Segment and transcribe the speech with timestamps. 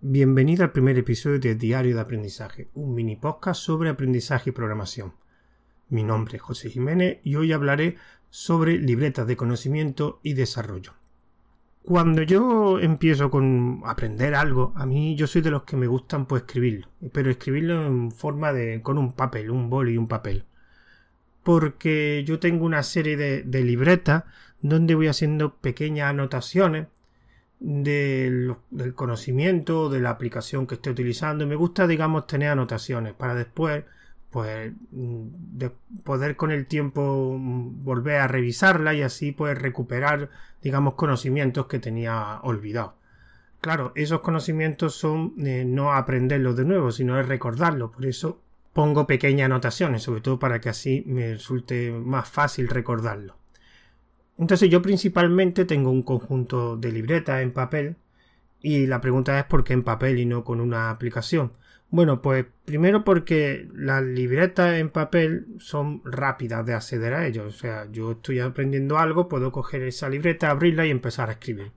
[0.00, 5.14] Bienvenido al primer episodio de Diario de Aprendizaje, un mini podcast sobre aprendizaje y programación.
[5.88, 7.96] Mi nombre es José Jiménez y hoy hablaré
[8.30, 10.92] sobre libretas de conocimiento y desarrollo.
[11.82, 16.26] Cuando yo empiezo con aprender algo, a mí yo soy de los que me gustan
[16.26, 20.44] pues escribirlo, pero escribirlo en forma de con un papel, un boli y un papel.
[21.42, 24.22] Porque yo tengo una serie de, de libretas
[24.62, 26.86] donde voy haciendo pequeñas anotaciones
[27.60, 28.56] del,
[28.94, 31.46] conocimiento, de la aplicación que esté utilizando.
[31.46, 33.84] Me gusta, digamos, tener anotaciones para después,
[34.30, 35.70] pues, de
[36.04, 40.30] poder con el tiempo volver a revisarla y así, pues, recuperar,
[40.62, 42.92] digamos, conocimientos que tenía olvidados.
[43.60, 47.90] Claro, esos conocimientos son eh, no aprenderlos de nuevo, sino es recordarlos.
[47.90, 48.40] Por eso
[48.72, 53.37] pongo pequeñas anotaciones, sobre todo para que así me resulte más fácil recordarlo.
[54.38, 57.96] Entonces yo principalmente tengo un conjunto de libretas en papel
[58.60, 61.52] y la pregunta es por qué en papel y no con una aplicación.
[61.90, 67.54] Bueno, pues primero porque las libretas en papel son rápidas de acceder a ellos.
[67.54, 71.72] O sea, yo estoy aprendiendo algo, puedo coger esa libreta, abrirla y empezar a escribir.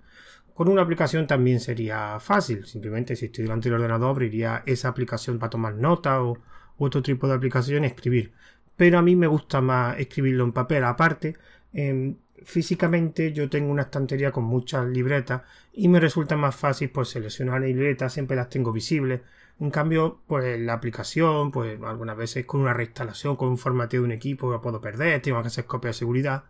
[0.54, 2.66] Con una aplicación también sería fácil.
[2.66, 6.38] Simplemente si estoy delante del ordenador abriría esa aplicación para tomar nota o
[6.78, 8.34] otro tipo de aplicación y escribir.
[8.76, 10.84] Pero a mí me gusta más escribirlo en papel.
[10.84, 11.38] Aparte,
[11.74, 17.10] em, físicamente yo tengo una estantería con muchas libretas y me resulta más fácil pues
[17.10, 19.22] seleccionar libretas, siempre las tengo visibles.
[19.60, 24.06] En cambio, pues la aplicación, pues algunas veces con una reinstalación, con un formateo de
[24.06, 26.46] un equipo, lo puedo perder, tengo que hacer copia de seguridad.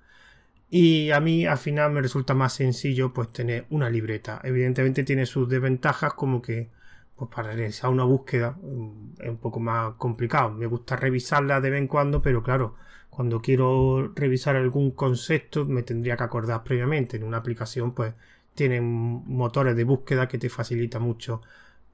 [0.70, 4.40] Y a mí al final me resulta más sencillo pues tener una libreta.
[4.44, 6.70] Evidentemente tiene sus desventajas como que
[7.16, 10.52] pues para realizar una búsqueda mm, es un poco más complicado.
[10.52, 12.76] Me gusta revisarla de vez en cuando, pero claro,
[13.12, 17.18] cuando quiero revisar algún concepto me tendría que acordar previamente.
[17.18, 18.14] En una aplicación pues
[18.56, 21.42] tienen motores de búsqueda que te facilita mucho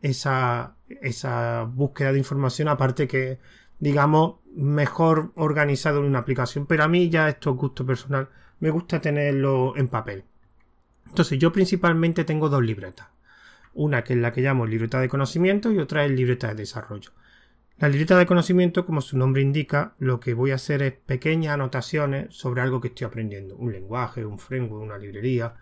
[0.02, 2.68] esa, esa búsqueda de información.
[2.68, 3.40] Aparte que
[3.80, 6.68] digamos mejor organizado en una aplicación.
[6.68, 8.30] Pero a mí ya esto es gusto personal.
[8.60, 10.24] Me gusta tenerlo en papel.
[11.08, 13.08] Entonces yo principalmente tengo dos libretas.
[13.74, 17.12] Una que es la que llamo libreta de conocimiento y otra es libreta de desarrollo
[17.80, 21.54] la libreta de conocimiento, como su nombre indica, lo que voy a hacer es pequeñas
[21.54, 25.54] anotaciones sobre algo que estoy aprendiendo, un lenguaje, un framework, una librería,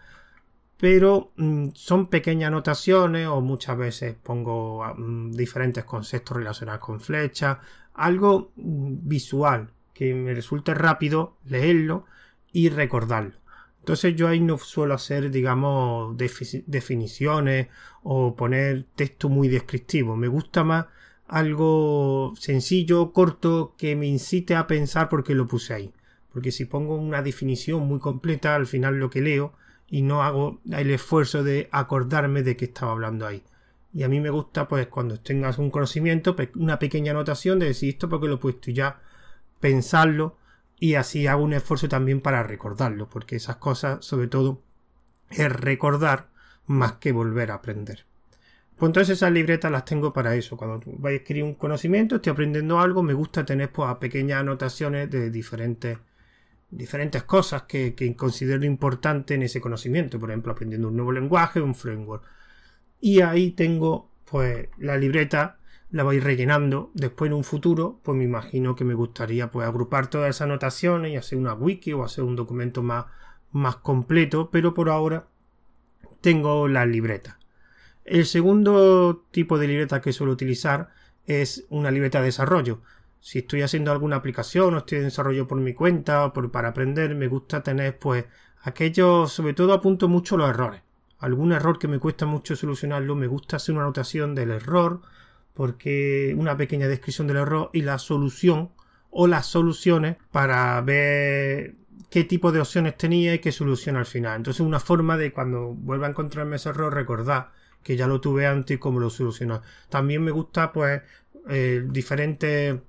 [0.78, 7.58] pero mm, son pequeñas anotaciones o muchas veces pongo mm, diferentes conceptos relacionados con flechas,
[7.94, 12.06] algo mm, visual que me resulte rápido leerlo
[12.54, 13.36] y recordarlo.
[13.80, 17.68] Entonces yo ahí no suelo hacer, digamos, definiciones
[18.04, 20.16] o poner texto muy descriptivo.
[20.16, 20.86] Me gusta más
[21.28, 25.94] algo sencillo, corto, que me incite a pensar porque lo puse ahí.
[26.32, 29.54] Porque si pongo una definición muy completa, al final lo que leo
[29.88, 33.44] y no hago el esfuerzo de acordarme de que estaba hablando ahí.
[33.94, 37.90] Y a mí me gusta, pues, cuando tengas un conocimiento, una pequeña anotación de decir
[37.90, 39.00] esto porque lo he puesto ya,
[39.62, 40.38] pensarlo
[40.78, 44.62] y así hago un esfuerzo también para recordarlo, porque esas cosas, sobre todo,
[45.30, 46.28] es recordar
[46.68, 48.06] más que volver a aprender.
[48.78, 50.58] Pues entonces esas libretas las tengo para eso.
[50.58, 55.10] Cuando vais a escribir un conocimiento, estoy aprendiendo algo, me gusta tener pues, pequeñas anotaciones
[55.10, 55.98] de diferentes,
[56.70, 60.20] diferentes cosas que, considero importantes en ese conocimiento.
[60.20, 62.24] Por ejemplo, aprendiendo un nuevo lenguaje, un framework.
[63.00, 65.58] Y ahí tengo pues la libreta,
[65.92, 66.92] la voy rellenando.
[66.94, 71.14] Después en un futuro, pues me imagino que me gustaría pues agrupar todas esas anotaciones
[71.14, 73.06] y hacer una wiki o hacer un documento más,
[73.52, 74.50] más completo.
[74.52, 75.28] Pero por ahora
[76.20, 77.40] tengo la libreta.
[78.06, 80.90] El segundo tipo de libreta que suelo utilizar
[81.26, 82.82] es una libreta de desarrollo.
[83.20, 86.70] Si estoy haciendo alguna aplicación o estoy en desarrollo por mi cuenta o por, para
[86.70, 88.26] aprender, me gusta tener pues
[88.62, 90.82] aquello, sobre todo apunto mucho los errores.
[91.18, 95.02] Algún error que me cuesta mucho solucionarlo, me gusta hacer una anotación del error,
[95.56, 98.70] porque una pequeña descripción del error y la solución
[99.10, 101.74] o las soluciones para ver
[102.12, 104.38] qué tipo de opciones tenía y qué solución al final.
[104.38, 108.48] Entonces una forma de cuando vuelva a encontrarme ese error recordar que ya lo tuve
[108.48, 109.62] antes y cómo lo solucionó.
[109.90, 111.04] También me gusta, pues,
[111.48, 112.80] eh, diferentes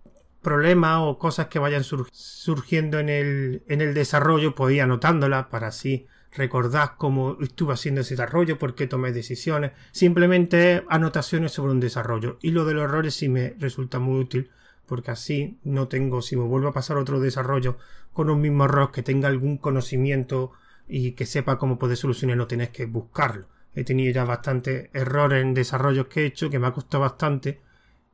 [0.40, 5.66] problemas o cosas que vayan surgiendo en el, en el desarrollo, pues ir anotándolas para
[5.66, 9.72] así recordar cómo estuve haciendo ese desarrollo, por qué tomé decisiones.
[9.92, 12.38] Simplemente anotaciones sobre un desarrollo.
[12.40, 14.50] Y lo de los errores sí me resulta muy útil,
[14.86, 17.76] porque así no tengo, si me vuelvo a pasar otro desarrollo
[18.14, 20.52] con un mismo error, que tenga algún conocimiento
[20.88, 25.42] y que sepa cómo poder solucionar, no tenés que buscarlo he tenido ya bastantes errores
[25.42, 27.60] en desarrollos que he hecho que me ha costado bastante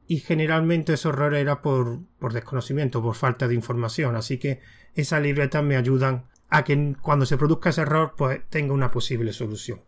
[0.08, 4.16] y generalmente esos errores eran por, por desconocimiento, por falta de información.
[4.16, 4.60] Así que
[4.94, 9.32] esas libretas me ayudan a que cuando se produzca ese error pues tenga una posible
[9.32, 9.80] solución.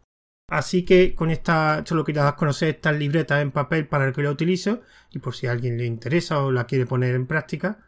[0.49, 4.13] Así que con esta, solo quería dar a conocer estas libretas en papel para el
[4.13, 7.27] que lo utilizo y por si a alguien le interesa o la quiere poner en
[7.27, 7.81] práctica,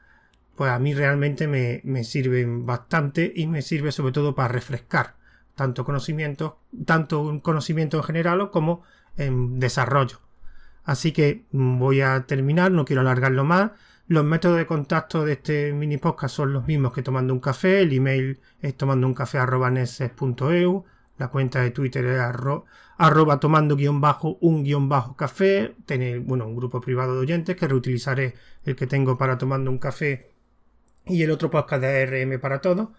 [0.57, 5.15] pues a mí realmente me, me sirven bastante y me sirve sobre todo para refrescar
[5.57, 8.83] tanto conocimiento, tanto un conocimiento en general como
[9.17, 10.21] en desarrollo.
[10.85, 13.73] Así que voy a terminar, no quiero alargarlo más.
[14.07, 17.81] Los métodos de contacto de este mini podcast son los mismos que tomando un café.
[17.81, 19.39] El email es tomando un café
[21.19, 22.21] la cuenta de Twitter es
[22.99, 25.75] arroba tomando guion bajo un guion bajo café.
[25.87, 29.79] Tener, bueno, un grupo privado de oyentes que reutilizaré el que tengo para tomando un
[29.79, 30.31] café
[31.07, 32.91] y el otro podcast de ARM para todos.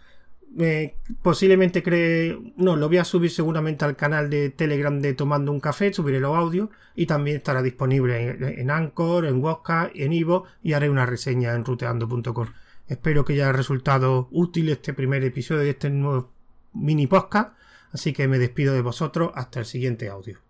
[1.22, 5.60] Posiblemente cree, no, lo voy a subir seguramente al canal de Telegram de Tomando un
[5.60, 10.74] Café, subiré los audios y también estará disponible en, Anchor, en Wosca, en Ivo y
[10.74, 12.48] haré una reseña en ruteando.com.
[12.88, 16.32] Espero que haya resultado útil este primer episodio de este nuevo
[16.74, 17.58] mini podcast
[17.92, 20.47] Así que me despido de vosotros hasta el siguiente audio.